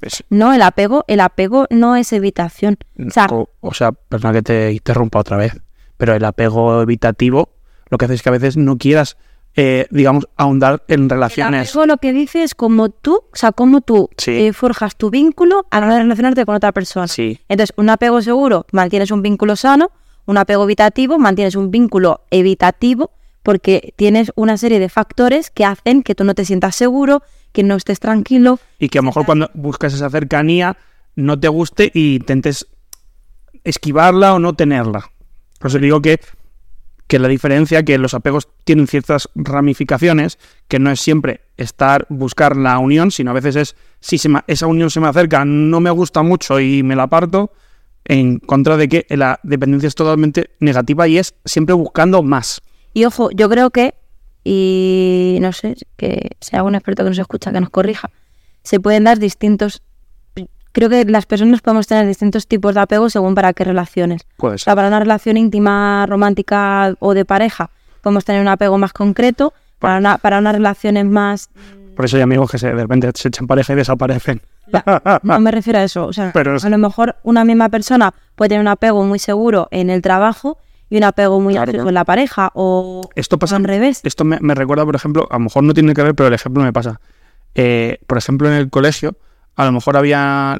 [0.00, 2.78] Es- No, el apego, el apego no es evitación.
[3.04, 5.60] O sea, o, o sea, perdona que te interrumpa otra vez,
[5.96, 7.50] pero el apego evitativo
[7.90, 9.16] lo que hace es que a veces no quieras,
[9.56, 11.68] eh, digamos, ahondar en el relaciones.
[11.70, 14.30] apego lo que dice es como tú, o sea, cómo tú Sí.
[14.46, 17.08] eh, forjas tu vínculo a la hora de relacionarte con otra persona.
[17.08, 19.90] Sí, Entonces, un apego seguro, mantienes un vínculo sano,
[20.24, 23.10] un apego evitativo, mantienes un vínculo evitativo,
[23.42, 27.62] porque tienes una serie de factores que hacen que tú no te sientas seguro, que
[27.62, 28.58] no estés tranquilo.
[28.78, 30.76] Y que a lo mejor cuando buscas esa cercanía
[31.14, 32.66] no te guste y intentes
[33.64, 35.10] esquivarla o no tenerla.
[35.58, 36.20] Por eso digo que,
[37.06, 42.56] que la diferencia, que los apegos tienen ciertas ramificaciones, que no es siempre estar, buscar
[42.56, 45.90] la unión, sino a veces es, si se esa unión se me acerca, no me
[45.90, 47.52] gusta mucho y me la aparto,
[48.04, 52.62] en contra de que la dependencia es totalmente negativa y es siempre buscando más.
[52.92, 53.94] Y ojo, yo creo que,
[54.44, 58.10] y no sé, que sea algún experto que nos escucha que nos corrija,
[58.62, 59.82] se pueden dar distintos...
[60.74, 64.22] Creo que las personas podemos tener distintos tipos de apego según para qué relaciones.
[64.38, 64.76] Puede O sea, ser.
[64.76, 67.68] para una relación íntima, romántica o de pareja,
[68.00, 69.52] podemos tener un apego más concreto.
[69.78, 71.50] Para, una, para unas relaciones más...
[71.96, 74.40] Por eso hay amigos que se, de repente se echan pareja y desaparecen.
[75.24, 76.06] No me refiero a eso.
[76.06, 79.18] O sea, Pero es- a lo mejor una misma persona puede tener un apego muy
[79.18, 80.56] seguro en el trabajo
[80.92, 84.02] y un apego muy Claro, en la pareja o, Esto pasa al revés.
[84.04, 86.34] Esto me, me recuerda, por ejemplo, a lo mejor no tiene que ver, pero el
[86.34, 87.00] ejemplo me pasa.
[87.54, 89.16] Eh, por ejemplo, en el colegio,
[89.56, 90.58] a lo mejor había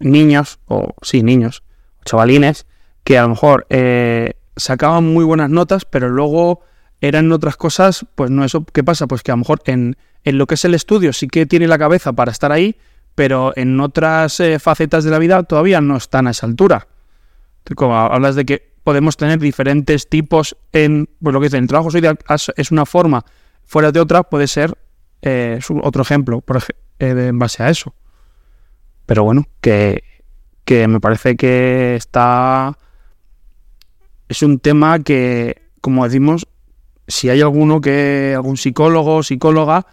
[0.00, 1.62] niños, o sí, niños,
[2.04, 2.66] chavalines,
[3.04, 6.62] que a lo mejor eh, sacaban muy buenas notas, pero luego
[7.00, 8.64] eran otras cosas, pues no eso.
[8.64, 9.06] ¿Qué pasa?
[9.06, 11.68] Pues que a lo mejor en, en lo que es el estudio sí que tiene
[11.68, 12.74] la cabeza para estar ahí,
[13.14, 16.88] pero en otras eh, facetas de la vida todavía no están a esa altura.
[17.76, 21.90] Como hablas de que podemos tener diferentes tipos en, pues lo que dicen, el trabajo
[21.90, 22.18] social
[22.56, 23.24] es una forma,
[23.64, 24.76] fuera de otra puede ser
[25.22, 27.94] eh, otro ejemplo, por ej- eh, en base a eso.
[29.06, 30.02] Pero bueno, que,
[30.64, 32.76] que me parece que está...
[34.28, 36.46] Es un tema que, como decimos,
[37.06, 39.86] si hay alguno que, algún psicólogo o psicóloga,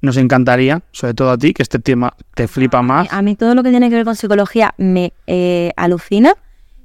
[0.00, 3.12] nos encantaría, sobre todo a ti, que este tema te flipa más.
[3.12, 6.34] A mí todo lo que tiene que ver con psicología me eh, alucina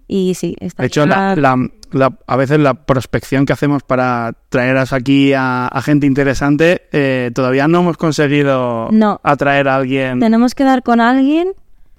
[0.08, 4.34] y sí, está De hecho, la- la- la- a veces la prospección que hacemos para
[4.50, 9.20] traeros aquí a, a gente interesante, eh, todavía no hemos conseguido No.
[9.24, 10.20] atraer a alguien.
[10.20, 11.50] tenemos que dar con alguien.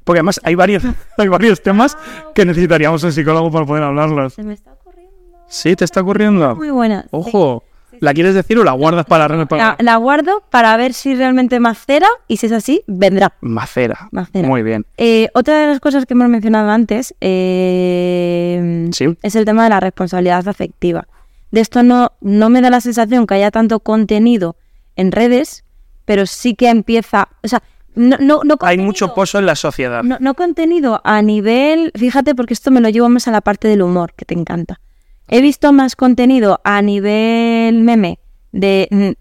[0.04, 0.82] Porque además hay varios,
[1.18, 1.96] hay varios temas
[2.34, 4.34] que necesitaríamos un psicólogo para poder hablarlos.
[4.34, 5.12] Se me está ocurriendo.
[5.48, 5.74] ¿Sí?
[5.76, 6.54] ¿Te está ocurriendo?
[6.56, 7.06] Muy buena.
[7.10, 7.64] Ojo.
[8.00, 11.60] ¿La quieres decir o la guardas para la La, la guardo para ver si realmente
[11.60, 13.32] macera y si es así, vendrá.
[13.40, 14.08] Macera.
[14.10, 14.46] Macera.
[14.48, 14.84] Muy bien.
[14.96, 19.16] Eh, otra de las cosas que hemos mencionado antes eh, Sí.
[19.22, 21.06] es el tema de la responsabilidad afectiva.
[21.50, 24.56] De esto no, no me da la sensación que haya tanto contenido
[24.96, 25.64] en redes,
[26.04, 27.62] pero sí que empieza, o sea,
[27.94, 30.02] no, no, no Hay mucho pozo en la sociedad.
[30.02, 33.68] no, no contenido a nivel, fíjate porque esto me lo llevo más a la parte
[33.68, 34.80] del humor, que te encanta.
[35.28, 38.18] He visto más contenido a nivel meme
[38.52, 39.16] de,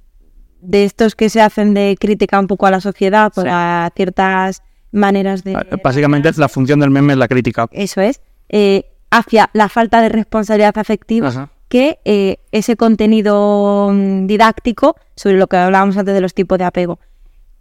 [0.62, 3.50] de estos que se hacen de crítica un poco a la sociedad por Sí.
[3.52, 4.62] a ciertas
[4.92, 5.56] maneras de...
[5.56, 7.68] Ah, Básicamente la función del meme es la crítica.
[7.72, 11.50] Eso es, eh, hacia la falta de responsabilidad afectiva Ajá.
[11.70, 16.66] que eh, ese contenido mm, didáctico sobre lo que hablábamos antes de los tipos de
[16.66, 17.00] apego.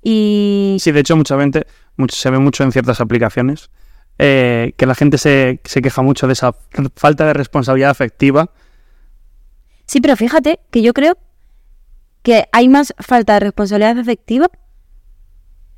[0.03, 3.71] Y Sí, de hecho, mucha gente, mucho, se ve mucho en ciertas aplicaciones,
[4.19, 6.55] eh, que la gente se, se queja mucho de esa
[6.97, 8.51] falta de responsabilidad afectiva.
[9.87, 11.19] Sí, pero fíjate que yo creo
[12.23, 14.49] que hay más falta de responsabilidad afectiva.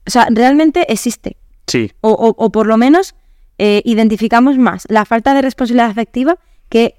[0.06, 1.36] O sea, realmente existe.
[1.66, 3.14] Sí, O, o- o por lo menos
[3.58, 6.36] eh, identificamos más la falta de responsabilidad afectiva
[6.68, 6.96] que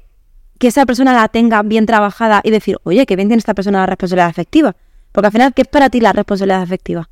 [0.57, 3.79] que esa persona la tenga bien trabajada y decir, oye, que bien tiene esta persona
[3.79, 4.73] la responsabilidad afectiva.
[5.11, 7.09] Porque al final, ¿qué es para ti la responsabilidad afectiva?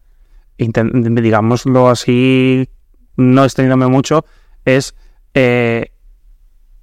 [0.58, 2.70] digámoslo así,
[3.18, 4.26] no extendiéndome mucho,
[4.66, 4.96] es
[5.34, 5.92] eh,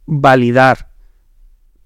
[0.07, 0.89] validar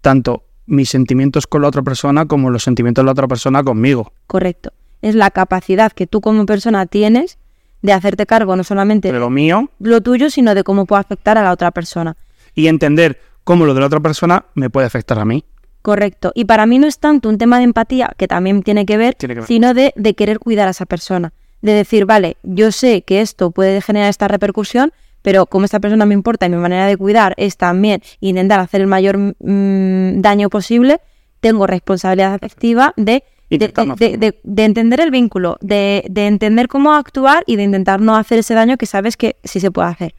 [0.00, 4.12] tanto mis sentimientos con la otra persona como los sentimientos de la otra persona conmigo.
[4.26, 4.72] Correcto.
[5.02, 7.38] Es la capacidad que tú como persona tienes
[7.82, 11.36] de hacerte cargo no solamente De lo mío lo tuyo, sino de cómo puede afectar
[11.36, 12.16] a la otra persona.
[12.54, 15.44] y entender cómo lo de la otra persona me puede afectar a mí.
[15.82, 16.32] Correcto.
[16.34, 19.14] Y para mí no es tanto un tema de empatía, que también tiene que ver,
[19.16, 19.46] Tiene que ver.
[19.48, 21.34] sino de, de querer cuidar a esa persona.
[21.64, 26.04] De decir, vale, yo sé que esto puede generar esta repercusión, pero como esta persona
[26.04, 30.50] me importa y mi manera de cuidar es también intentar hacer el mayor mm, daño
[30.50, 31.00] posible,
[31.40, 34.18] tengo responsabilidad afectiva de, de, Intentar no de- hacerlo.
[34.20, 38.40] de- de entender el vínculo, de, de entender cómo actuar y de intentar no hacer
[38.40, 40.14] ese daño que sabes que sí se puede hacer.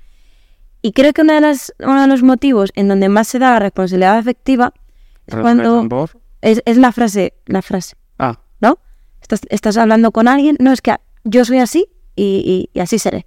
[0.81, 3.51] Y creo que una de las, uno de los motivos en donde más se da
[3.51, 4.73] la responsabilidad afectiva
[5.27, 5.81] es cuando
[6.41, 8.79] es, es la frase, la frase, Ah, ¿no?
[9.21, 12.97] Estás, estás hablando con alguien, no es que yo soy así y, y- y así
[12.97, 13.25] seré.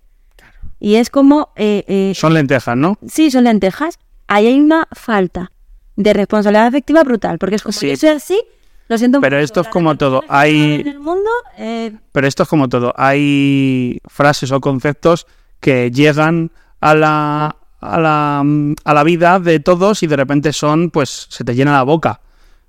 [0.80, 2.98] Y es como, eh, eh, son lentejas, ¿no?
[3.06, 3.98] sí, son lentejas.
[4.28, 5.52] Ahí hay una falta
[5.96, 7.88] de responsabilidad afectiva brutal, porque es como Sí.
[7.90, 8.40] yo soy así,
[8.88, 9.20] lo siento.
[9.20, 12.68] Pero mucho, esto es como todo, hay- En el mundo, eh, Pero esto es como
[12.68, 12.94] todo.
[12.96, 15.26] Hay frases o conceptos
[15.60, 18.44] que llegan a la, a la,
[18.84, 22.20] a la vida de todos y de repente son, pues, se te llena la boca.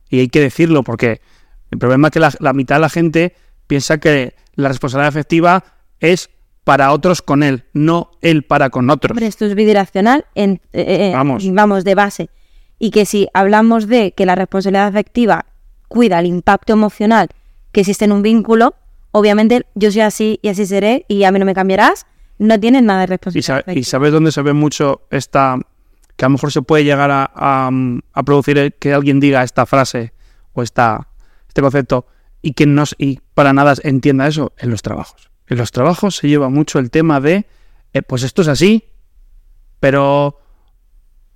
[0.09, 1.21] Y hay que decirlo porque
[1.71, 3.35] el problema es que la, la mitad de la gente
[3.67, 5.63] piensa que la responsabilidad afectiva
[5.99, 6.29] es
[6.63, 9.11] para otros con él, no él para con otros.
[9.11, 11.43] Hombre, esto es bidireccional, en, eh, eh, Vamos.
[11.51, 12.29] vamos, de base.
[12.77, 15.45] Y que si hablamos de que la responsabilidad afectiva
[15.87, 17.29] cuida el impacto emocional
[17.71, 18.75] que existe en un vínculo,
[19.11, 22.05] obviamente yo soy así y así seré y a mí no me cambiarás,
[22.37, 25.57] no tienes nada de Y, responsabilidad sa- y sabes dónde se ve mucho esta
[26.15, 27.69] que a lo mejor se puede llegar a, a,
[28.13, 30.13] a producir que alguien diga esta frase
[30.53, 31.07] o esta,
[31.47, 32.05] este concepto
[32.41, 35.29] y que no y para nada entienda eso en los trabajos.
[35.47, 37.45] En los trabajos se lleva mucho el tema de
[37.93, 38.83] eh, pues esto es así,
[39.79, 40.39] pero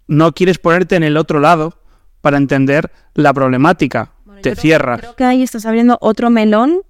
[0.08, 1.80] no quieres ponerte en el otro lado
[2.22, 4.12] para entender la problemática.
[4.26, 5.00] Bueno, Te creo- cierras.
[5.02, 6.82] Creo que ahí estás abriendo otro melón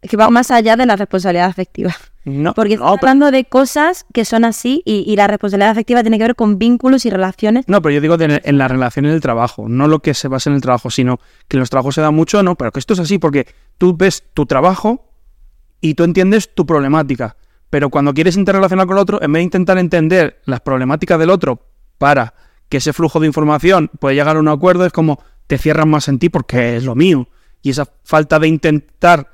[0.00, 1.94] que va más allá de la responsabilidad afectiva.
[2.24, 5.70] No, Porque no, estás pero- hablando de cosas que son así y, y la responsabilidad
[5.70, 7.64] afectiva tiene que ver con vínculos y relaciones.
[7.66, 10.28] No, pero yo digo de- en la relación en el trabajo, no lo que se
[10.28, 12.78] basa en el trabajo, sino que en los trabajos se da mucho, no, pero que
[12.78, 15.08] esto es así porque tú ves tu trabajo
[15.80, 17.36] y tú entiendes tu problemática,
[17.70, 21.30] pero cuando quieres interrelacionar con el otro, en vez de intentar entender las problemáticas del
[21.30, 21.66] otro
[21.98, 22.34] para
[22.68, 26.06] que ese flujo de información pueda llegar a un acuerdo, es como te cierras más
[26.06, 27.28] en ti porque es lo mío.
[27.62, 29.28] Y esa falta de intentar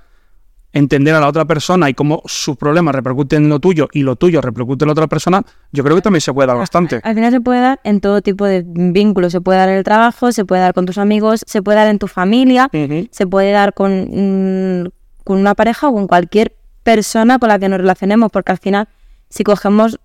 [0.73, 4.17] entender a la otra persona y cómo sus problemas repercuten en lo tuyo y lo
[4.17, 7.01] tuyo repercute en la otra persona, yo creo que también se puede dar bastante.
[7.03, 9.33] Al final se puede dar en todo tipo de vínculos.
[9.33, 11.89] Se puede dar en el trabajo, se puede dar con tus amigos, se puede dar
[11.89, 12.71] en tu familia,
[13.11, 14.89] se puede dar con, mm,
[15.25, 18.89] con una pareja o con cualquier persona con la que nos relacionemos, porque al final,
[19.31, 19.99] si cogemos,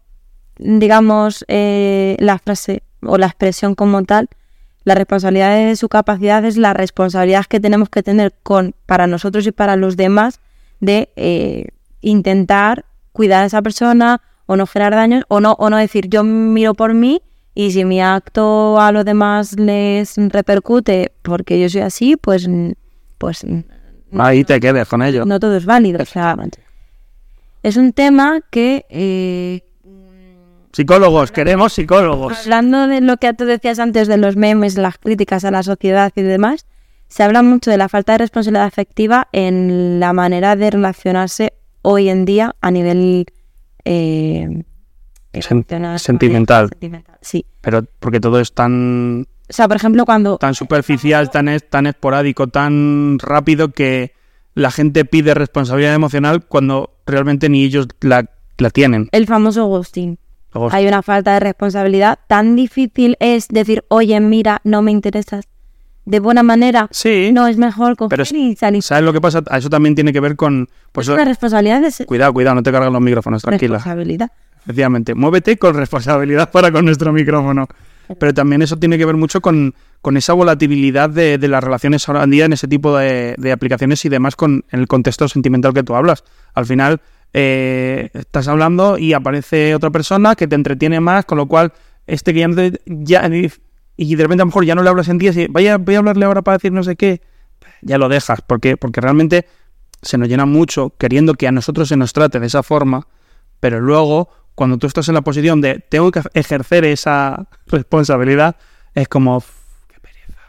[0.58, 4.30] digamos, eh, la frase o la expresión como tal,
[4.86, 9.47] la responsabilidad de su capacidad es la responsabilidad que tenemos que tener con para nosotros
[9.47, 10.41] y para los demás
[10.84, 11.67] de eh,
[12.02, 16.24] intentar cuidar a esa persona o no generar daños o no o no decir yo
[16.24, 17.22] miro por mí
[17.56, 22.48] y si mi acto a los demás les repercute porque yo soy así pues
[23.17, 23.46] pues
[24.15, 25.26] Ahí te quedes con ello.
[25.26, 26.36] no todo es válido o sea
[27.63, 29.62] es un tema que eh,
[30.74, 32.36] Psicólogos, queremos psicólogos.
[32.39, 36.12] Hablando de lo que tú decías antes de los memes, las críticas a la sociedad
[36.15, 36.65] y demás,
[37.13, 42.10] se habla mucho de la falta de responsabilidad afectiva en la manera de relacionarse hoy
[42.10, 43.28] en día a nivel
[43.86, 44.63] eh,
[45.32, 45.63] Sen-
[45.99, 46.69] sentimental.
[46.69, 47.45] sentimental, Sí.
[47.62, 51.86] Pero porque todo es tan, O sea, por ejemplo, cuando tan superficial, tan, es- tan
[51.86, 54.13] esporádico, tan rápido que
[54.56, 58.26] la gente pide responsabilidad emocional cuando realmente ni ellos la,
[58.58, 59.10] la tienen.
[59.12, 60.17] el famoso ghosting,
[60.52, 65.45] Luego, hay una falta de responsabilidad, tan difícil es decir, oye, mira, no me interesas
[66.06, 66.88] de buena manera.
[66.92, 68.84] sí, No es mejor coger Pero y salir.
[68.84, 69.42] ¿sabes lo que pasa?
[69.56, 70.68] Eso también tiene que ver con...
[70.92, 73.76] Pues, es una responsabilidad de ser- cuidado, cuidado, no te cargan los micrófonos, tranquila.
[73.78, 74.32] responsabilidad.
[74.63, 77.68] Efectivamente, muévete con responsabilidad para con nuestro micrófono.
[78.20, 82.08] Pero también eso tiene que ver mucho con, con esa volatilidad de, de las relaciones
[82.10, 85.28] ahora en día en ese tipo de, de aplicaciones y demás con en el contexto
[85.30, 86.26] sentimental que tú hablas.
[86.54, 87.00] Al final
[87.34, 91.72] eh, estás hablando y aparece otra persona que te entretiene más, con lo cual
[92.06, 93.30] este que ya, no te- ya
[93.97, 95.95] y de repente a lo mejor ya no le hablas en días y vaya, voy
[95.95, 97.21] a hablarle ahora para decir no sé qué,
[97.82, 99.45] ya lo dejas, porque, porque realmente
[100.01, 103.08] se nos llena mucho queriendo que a nosotros se nos trate de esa forma,
[103.60, 108.56] pero luego cuando tú estás en la posición de tengo que ejercer esa responsabilidad,
[108.93, 109.49] es como, "Uf,
[109.88, 110.39] qué pereza.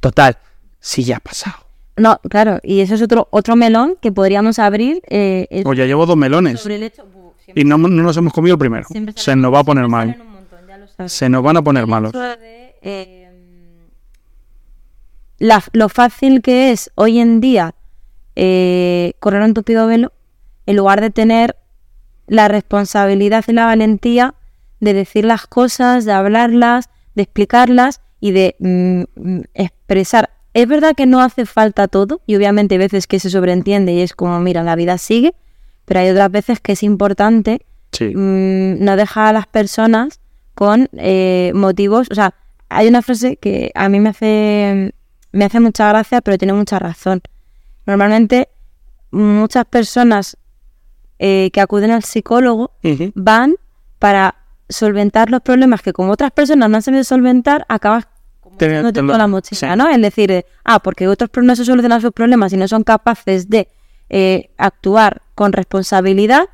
[0.00, 0.38] Total,
[0.80, 1.56] si ya ha pasado.
[1.96, 5.02] No, claro, y eso es otro otro melón que podríamos abrir.
[5.10, 7.04] Eh, O ya llevo dos melones sobre el hecho.
[7.54, 8.86] y no, no nos hemos comido el primero.
[9.14, 10.16] Se nos va a poner mal.
[10.16, 11.08] montón.
[11.08, 12.12] Se nos van a poner malos.
[12.12, 13.28] de, eh,
[15.38, 17.74] la- lo fácil que es hoy en día
[18.36, 20.12] eh, correr un tupido velo
[20.66, 21.56] en lugar de tener
[22.26, 24.34] la responsabilidad y la valentía
[24.80, 30.30] de decir las cosas, de hablarlas, de explicarlas y de mm, mm, expresar.
[30.54, 34.00] Es verdad que no hace falta todo y obviamente hay veces que se sobreentiende y
[34.00, 35.34] es como, mira, la vida sigue,
[35.84, 38.14] pero hay otras veces que es importante Sí.
[38.14, 40.20] mm, no deja a las personas
[40.54, 42.08] con eh, motivos.
[42.10, 42.34] O sea,
[42.72, 44.94] hay una frase que a mí me hace,
[45.32, 47.22] me hace mucha gracia, pero tiene mucha razón.
[47.86, 48.48] Normalmente,
[49.10, 50.36] muchas personas
[51.18, 52.72] eh, que acuden al psicólogo
[53.14, 53.54] van
[53.98, 54.34] para
[54.68, 58.06] solventar los problemas que como otras personas no han sabido solventar, acabas
[58.58, 59.78] metiéndote te la mochila, sí.
[59.78, 59.88] ¿no?
[59.88, 63.48] Es decir, eh, ah, porque otros no se solucionan sus problemas y no son capaces
[63.48, 63.68] de
[64.10, 66.48] eh, actuar con responsabilidad,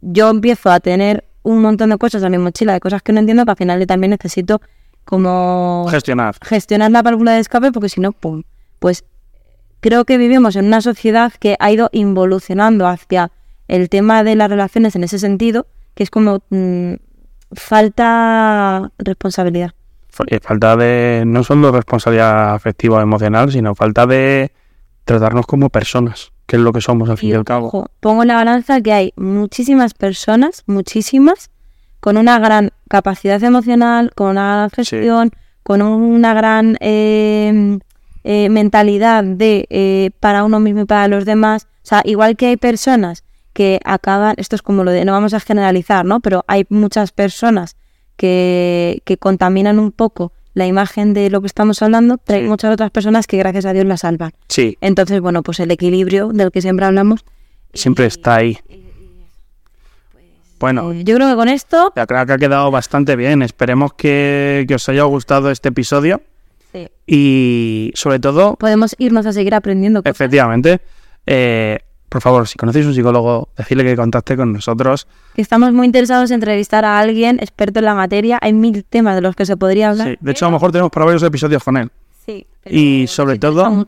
[0.00, 3.20] yo empiezo a tener un montón de cosas en mi mochila, de cosas que no
[3.20, 4.60] entiendo, que al final yo también necesito
[5.04, 6.36] como Gestionar.
[6.42, 8.42] gestionar la válvula de escape, porque si no, ¡pum!
[8.78, 9.04] Pues
[9.80, 13.30] creo que vivimos en una sociedad que ha ido involucionando hacia
[13.68, 16.94] el tema de las relaciones en ese sentido, que es como mm,
[17.52, 19.72] falta responsabilidad.
[20.28, 24.52] Eh, Falta de no solo responsabilidad afectiva o emocional, sino falta de
[25.04, 27.66] tratarnos como personas, que es lo que somos al fin y, Y, al cabo.
[27.68, 31.50] ojo, pongo en la balanza que hay muchísimas personas, muchísimas,
[32.02, 35.30] con una gran capacidad emocional, con una gran gestión,
[35.62, 37.78] con una gran eh,
[38.24, 41.68] eh, mentalidad de eh, para uno mismo y para los demás.
[41.76, 43.22] O sea, igual que hay personas
[43.52, 46.18] que acaban, esto es como lo de, no vamos a generalizar, ¿no?
[46.18, 47.76] Pero hay muchas personas
[48.16, 52.72] que, que contaminan un poco la imagen de lo que estamos hablando, pero hay muchas
[52.72, 54.32] otras personas que gracias a Dios la salvan.
[54.48, 57.24] Sí, Entonces, bueno, pues el equilibrio del que siempre hablamos.
[57.72, 58.58] siempre está ahí.
[60.62, 61.92] Bueno, Eh, yo creo que con esto.
[61.94, 63.42] ya creo que ha quedado bastante bien.
[63.42, 66.22] Esperemos que, que os haya gustado este episodio
[67.06, 70.14] y sobre todo Podemos irnos a seguir aprendiendo cosas.
[70.16, 70.80] Efectivamente.
[71.26, 75.06] Eh, por favor, si conocéis un psicólogo, decirle que contacte con nosotros.
[75.34, 78.38] Estamos muy interesados en entrevistar a alguien experto en la materia.
[78.40, 80.08] Hay mil temas de los que se podría hablar.
[80.08, 81.90] Sí, de hecho, a lo mejor tenemos para varios episodios con él.
[82.24, 83.86] Sí, pero Y sobre todo-.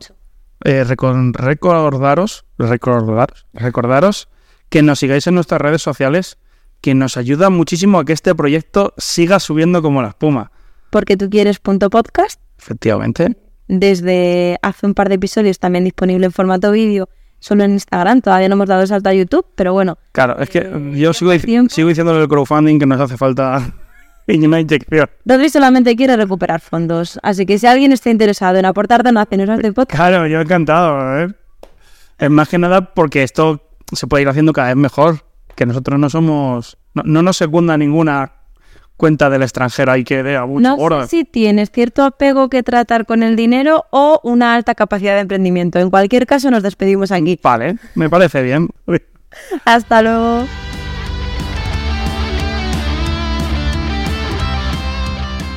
[0.64, 4.28] Eh, recordaros, recordaros, recordaros
[4.70, 6.38] que nos sigáis en nuestras redes sociales,
[6.84, 10.52] que nos ayuda muchísimo a que este proyecto siga subiendo como la espuma.
[10.90, 12.38] Porque tú quieres punto podcast.
[12.58, 13.38] Efectivamente.
[13.68, 17.08] Desde hace un par de episodios también disponible en formato vídeo,
[17.38, 18.20] solo en Instagram.
[18.20, 19.96] Todavía no hemos dado el salto a YouTube, pero bueno.
[20.12, 21.32] Claro, es que Eh, yo sigo,
[21.70, 23.62] sigo diciéndole el crowdfunding que nos hace falta
[24.28, 25.08] una inyección.
[25.24, 27.18] Rodri solamente quiere recuperar fondos.
[27.22, 31.18] Así que si alguien está interesado en aportar donaciones a este podcast, Claro, yo encantado.
[31.22, 31.34] ¿eh?
[32.18, 35.24] Es más que nada porque esto se puede ir haciendo cada vez mejor.
[35.56, 36.76] Que nosotros no somos.
[36.94, 38.32] No, no nos secunda ninguna
[38.96, 41.02] cuenta del extranjero ahí que dé a mucho no oro.
[41.02, 45.20] sé si tienes cierto apego que tratar con el dinero o una alta capacidad de
[45.20, 45.78] emprendimiento.
[45.80, 47.38] En cualquier caso, nos despedimos aquí.
[47.42, 48.68] Vale, me parece bien.
[49.64, 50.44] Hasta luego.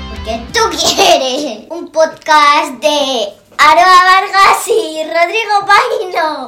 [0.09, 3.27] Porque tú quieres un podcast de
[3.57, 6.45] Aroa Vargas y Rodrigo Paino.